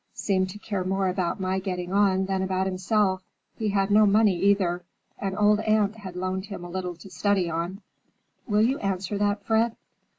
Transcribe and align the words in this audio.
Seemed 0.15 0.49
to 0.49 0.57
care 0.57 0.83
more 0.83 1.09
about 1.09 1.39
my 1.39 1.59
getting 1.59 1.93
on 1.93 2.25
than 2.25 2.41
about 2.41 2.65
himself. 2.65 3.21
He 3.55 3.69
had 3.69 3.91
no 3.91 4.07
money, 4.07 4.35
either. 4.35 4.83
An 5.19 5.35
old 5.37 5.59
aunt 5.59 5.97
had 5.97 6.15
loaned 6.15 6.47
him 6.47 6.65
a 6.65 6.69
little 6.71 6.95
to 6.95 7.09
study 7.11 7.51
on.—Will 7.51 8.63
you 8.63 8.79
answer 8.79 9.19
that, 9.19 9.45
Fred?" 9.45 9.75